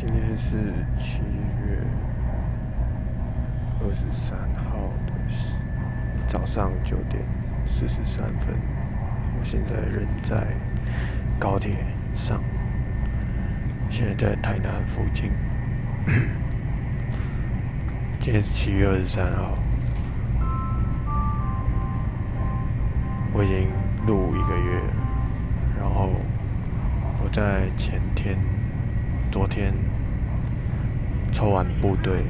[0.00, 1.18] 今天是七
[1.60, 1.82] 月
[3.80, 5.12] 二十三号的
[6.28, 7.26] 早上九点
[7.66, 8.54] 四十三分，
[9.40, 10.54] 我现在人在
[11.36, 11.84] 高铁
[12.14, 12.40] 上，
[13.90, 15.32] 现在在台南附近。
[18.20, 19.58] 今天是七月二十三号，
[23.32, 23.66] 我已经
[24.06, 24.92] 录一个月了，
[25.76, 26.12] 然后
[27.20, 28.38] 我在前天。
[29.30, 29.74] 昨天
[31.38, 32.24] 抽完部队，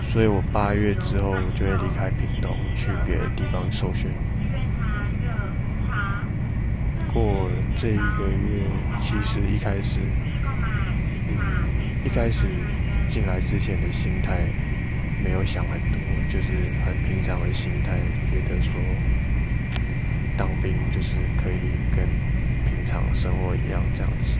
[0.00, 4.12] 所以我八月之后就会离开屏东，去别的地方受训。
[7.12, 8.62] 过这一个月，
[9.02, 9.98] 其实一开始，
[11.26, 11.34] 嗯，
[12.04, 12.46] 一开始
[13.08, 14.38] 进来之前的心态
[15.24, 16.46] 没有想很多，就是
[16.86, 17.98] 很平常的心态，
[18.30, 18.72] 觉得说
[20.36, 22.06] 当兵就是可以跟
[22.66, 24.36] 平常生活一样这样子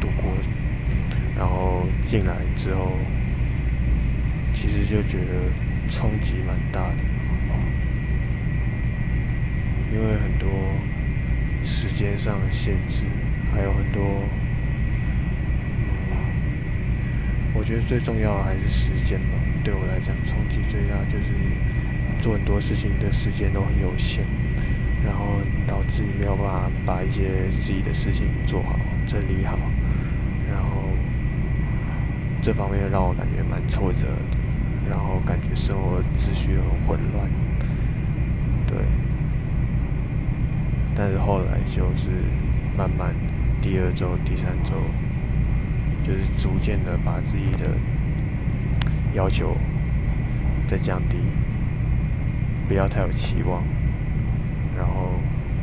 [0.00, 0.32] 度过。
[1.36, 2.92] 然后进来之后，
[4.52, 5.50] 其实就觉得
[5.90, 6.96] 冲击蛮大的，
[9.92, 10.48] 因为很多
[11.64, 13.04] 时间上的限制，
[13.52, 14.22] 还有很多，
[16.10, 16.16] 嗯，
[17.54, 19.26] 我觉得最重要的还是时间吧。
[19.64, 21.24] 对我来讲，冲击最大就是
[22.20, 24.24] 做很多事情的时间都很有限，
[25.04, 29.58] 然后导致你没有办法把一些自己的事情做好、整理好。
[32.44, 37.26] 这方面让我感觉蛮挫折的，然后感觉生活秩序很混乱，
[38.66, 38.76] 对。
[40.94, 42.10] 但是后来就是
[42.76, 43.14] 慢慢，
[43.62, 44.74] 第二周、第三周，
[46.04, 47.70] 就是逐渐的把自己的
[49.14, 49.56] 要求
[50.68, 51.16] 再降低，
[52.68, 53.64] 不要太有期望，
[54.76, 55.12] 然后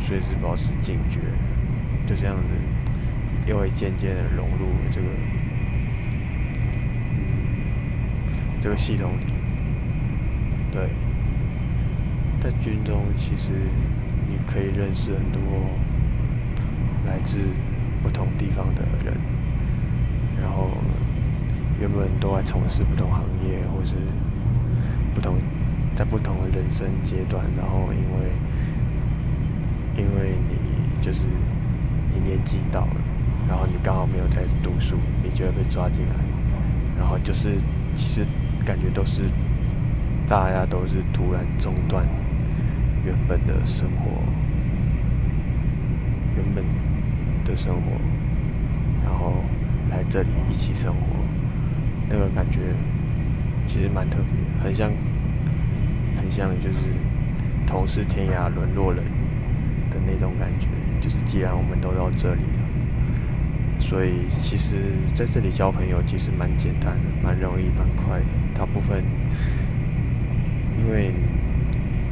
[0.00, 1.20] 随时保持警觉，
[2.06, 2.48] 就这样子，
[3.46, 5.06] 又会渐渐的融入这个。
[8.62, 9.10] 这个系统，
[10.70, 10.88] 对，
[12.40, 13.50] 在军中其实
[14.28, 15.42] 你可以认识很多
[17.04, 17.40] 来自
[18.04, 19.12] 不同地方的人，
[20.40, 20.70] 然后
[21.80, 23.94] 原本都在从事不同行业，或是
[25.12, 25.34] 不同
[25.96, 31.24] 在不同的人生阶段，然后因为因为你就是
[32.14, 32.96] 你年纪到了，
[33.48, 36.14] 然后你刚好没有在读书，你就会被抓进来，
[36.96, 37.58] 然后就是
[37.96, 38.24] 其实。
[38.62, 39.22] 感觉都是，
[40.28, 42.06] 大家都是突然中断
[43.04, 44.10] 原本的生活，
[46.36, 46.64] 原本
[47.44, 47.80] 的生活，
[49.04, 49.42] 然后
[49.90, 51.00] 来这里一起生活，
[52.08, 52.60] 那个感觉
[53.66, 54.90] 其实蛮特别，很像，
[56.16, 56.76] 很像就是
[57.66, 59.02] 同是天涯沦落人
[59.90, 60.68] 的那种感觉。
[61.00, 64.76] 就是既然我们都到这里了，所以其实
[65.12, 68.41] 在这里交朋友其实蛮简单的，蛮容易，蛮快的。
[68.62, 69.02] 大部分，
[70.78, 71.10] 因为，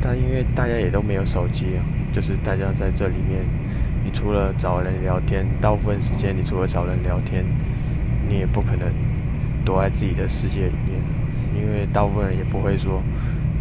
[0.00, 1.66] 但因为大家也都没有手机，
[2.10, 3.44] 就是大家在这里面，
[4.02, 7.44] 你除了找人聊天，大部分时间你除了找人聊天，
[8.26, 8.90] 你也不可能
[9.62, 10.98] 躲在自己的世界里面，
[11.54, 13.02] 因为大部分人也不会说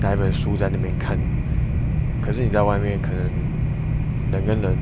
[0.00, 1.18] 拿一本书在那边看，
[2.22, 3.18] 可是你在外面可能
[4.30, 4.78] 人跟人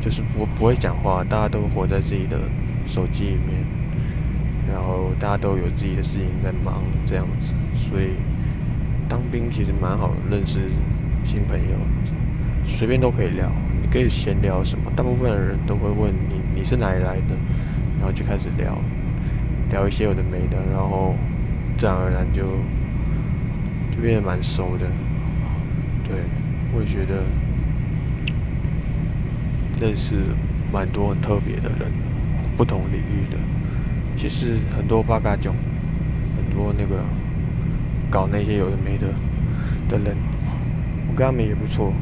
[0.00, 2.36] 就是不不会讲话，大家都活在自己的
[2.84, 3.64] 手机里面。
[4.72, 8.14] 然后大家都有自己的事情在忙，这样子，所以
[9.08, 10.60] 当兵其实蛮好认识
[11.24, 11.76] 新朋友，
[12.64, 13.50] 随便都可以聊，
[13.80, 17.36] 你可以闲聊什么，大部分的人都会问你你是哪里来的，
[17.98, 18.76] 然后就开始聊，
[19.70, 21.14] 聊一些有的没的，然后
[21.78, 22.42] 自然而然就
[23.94, 24.86] 就变得蛮熟的，
[26.04, 26.16] 对，
[26.72, 27.22] 我也觉得
[29.80, 30.16] 认识
[30.72, 31.92] 蛮多很特别的人，
[32.56, 33.38] 不同领域的。
[34.16, 35.54] 其实很多八嘎囧，
[36.36, 37.02] 很多那个
[38.10, 39.06] 搞那些有的没的
[39.88, 40.16] 的人，
[41.08, 41.92] 我跟他们也不错。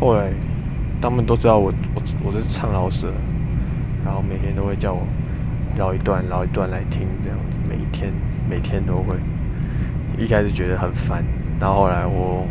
[0.00, 0.30] 后来
[1.00, 3.12] 他们都知道我我我是唱老舍，
[4.04, 5.02] 然后每天都会叫我
[5.76, 8.12] 绕一段绕一段来听，这样子每一天
[8.48, 9.16] 每天都会。
[10.16, 11.22] 一开始觉得很烦，
[11.60, 12.44] 到后来我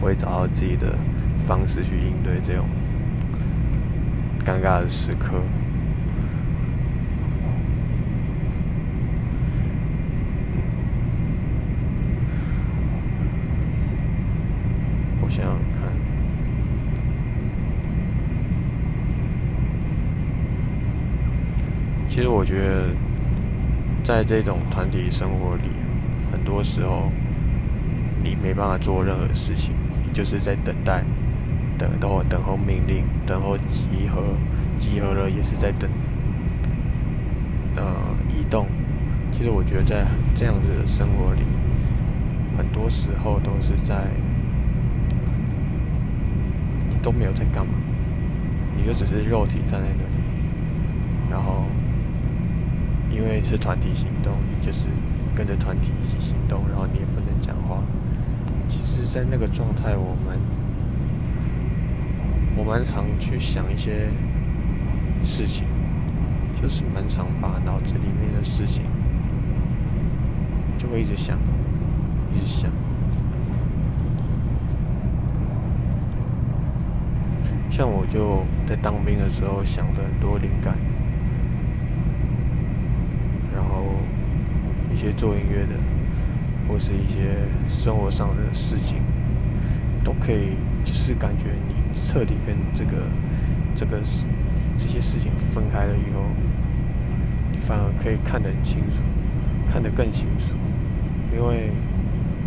[0.00, 0.96] 我会找到自己的
[1.44, 2.66] 方式去应对这种
[4.44, 5.40] 尴尬的时刻。
[15.28, 15.92] 想想看，
[22.08, 22.94] 其实我觉得，
[24.04, 25.62] 在这种团体生活里，
[26.30, 27.10] 很多时候
[28.22, 29.74] 你没办法做任何事情，
[30.06, 31.02] 你就是在等待，
[31.76, 34.22] 等候等候命令，等候集合，
[34.78, 35.90] 集合了也是在等，
[37.76, 37.84] 呃，
[38.28, 38.66] 移动。
[39.32, 40.06] 其实我觉得在
[40.36, 41.40] 这样子的生活里，
[42.56, 44.06] 很多时候都是在
[47.04, 47.74] 都没有在干嘛，
[48.74, 50.24] 你就只是肉体站在那里，
[51.30, 51.66] 然后
[53.10, 54.88] 因为是团体行动，就是
[55.36, 57.82] 跟着团体一起行动，然后你也不能讲话。
[58.66, 60.40] 其实，在那个状态，我们
[62.56, 64.08] 我蛮常去想一些
[65.22, 65.66] 事情，
[66.60, 68.84] 就是蛮常把脑子里面的事情。
[70.78, 71.38] 就会一直想，
[72.34, 72.70] 一直想。
[77.74, 80.78] 像我就在当兵的时候想的很多灵感，
[83.52, 83.96] 然后
[84.92, 85.74] 一些做音乐的，
[86.68, 87.34] 或是一些
[87.66, 88.98] 生活上的事情，
[90.04, 90.50] 都可以，
[90.84, 92.92] 就是感觉你彻底跟这个
[93.74, 94.24] 这个事
[94.78, 96.22] 这些事情分开了以后，
[97.56, 98.98] 反而可以看得很清楚，
[99.68, 100.54] 看得更清楚。
[101.36, 101.72] 因为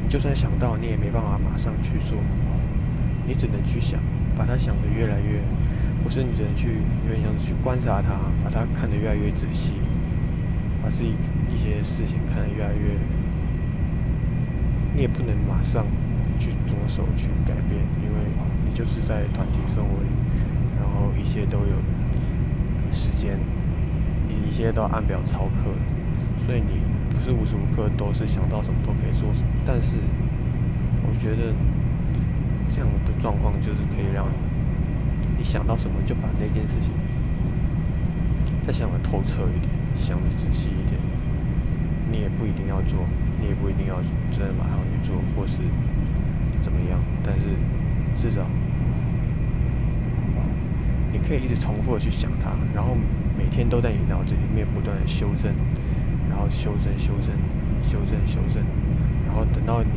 [0.02, 2.18] 你就算想到，你也没办法马上去做，
[3.28, 4.00] 你只能去想，
[4.38, 5.42] 把它想得越来越，
[6.04, 9.74] 或是你只能去有点像是去观察它，把它看得越来越仔细，
[10.84, 11.16] 把自己
[11.52, 12.96] 一些事情看得越来越，
[14.94, 15.86] 你也不能马上
[16.38, 18.18] 去着手去改变，因为
[18.66, 20.10] 你就是在团体生活里，
[20.80, 23.40] 然后一切都有时间，
[24.28, 25.72] 你一切都按表操课，
[26.46, 26.86] 所以你。
[27.10, 29.98] 不是无时无刻都是想到什么都可以做什么，但是
[31.02, 31.52] 我觉得
[32.70, 34.26] 这样的状况就是可以让
[35.38, 36.94] 你想到什么就把那件事情
[38.66, 41.00] 再想的透彻一点，想的仔细一点。
[42.12, 43.00] 你也不一定要做，
[43.40, 45.60] 你也不一定要真的马上去做，或是
[46.62, 47.00] 怎么样。
[47.24, 47.48] 但是
[48.16, 48.46] 至少
[51.12, 52.96] 你可以一直重复的去想它，然后
[53.38, 55.54] 每天都在你脑子里面不断的修正。
[56.30, 57.34] 然后修正、修正、
[57.82, 58.62] 修正、修正，
[59.26, 59.90] 然后等到你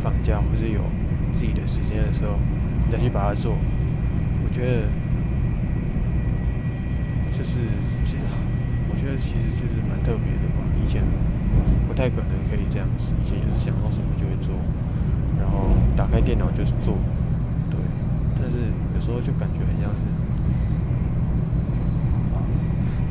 [0.00, 0.80] 放假或是有
[1.36, 2.40] 自己的时间的时候，
[2.90, 3.52] 再去把它做。
[4.42, 4.88] 我觉得
[7.30, 7.60] 就是，
[8.02, 8.24] 其实
[8.88, 10.64] 我觉得其实就是蛮特别的吧。
[10.82, 11.04] 以前
[11.86, 14.56] 不太可能可以这样子，以前就是想到什么就会做，
[15.38, 16.96] 然后打开电脑就是做，
[17.70, 17.76] 对。
[18.40, 20.00] 但是有时候就感觉很像是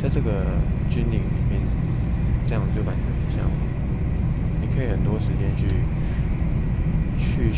[0.01, 0.45] 在这个
[0.89, 1.61] 军营里面。
[2.47, 3.49] 这样就感觉很像，
[4.61, 5.65] 你可以很多时间去
[7.17, 7.51] 去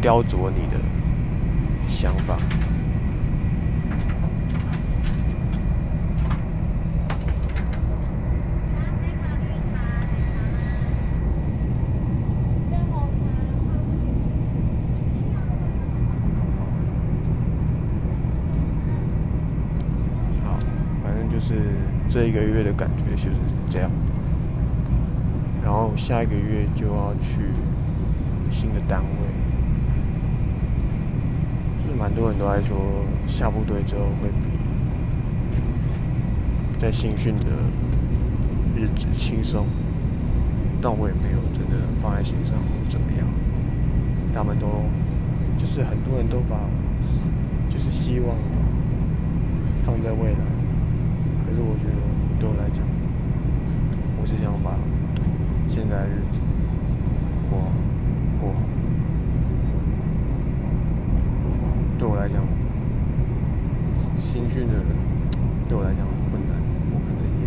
[0.00, 0.78] 雕琢你的
[1.86, 2.36] 想法。
[20.42, 20.58] 好，
[21.02, 21.60] 反正就是
[22.08, 23.30] 这一个月的感觉就是。
[23.72, 23.88] 这样，
[25.62, 27.52] 然后下一个月就要去
[28.50, 29.06] 新的单位，
[32.10, 34.48] 蛮多人都在说下部队之后会比
[36.76, 37.46] 在新训的
[38.74, 39.64] 日子轻松，
[40.82, 43.24] 但我也没有真的放在心上或怎么样。
[44.34, 44.66] 他们都
[45.56, 46.58] 就是很多人都把
[47.68, 48.36] 就是希望
[49.84, 50.44] 放在未来，
[51.46, 52.84] 可是我觉得对我来讲。
[54.20, 54.74] 我只想把
[55.68, 56.40] 现在的日子
[57.48, 57.60] 过
[58.40, 58.58] 过好。
[61.98, 62.36] 对我来讲，
[64.16, 64.72] 新训的
[65.70, 66.58] 对我来讲很困难，
[66.90, 67.46] 我可能也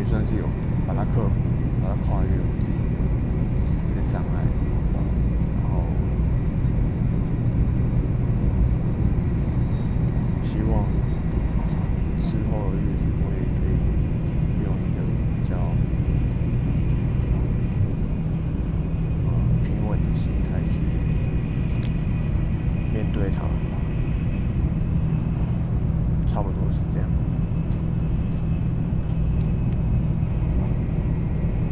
[0.00, 0.48] 也算是有
[0.88, 1.36] 把它克服，
[1.84, 2.96] 把它跨越我自己的
[3.84, 4.40] 这个障碍，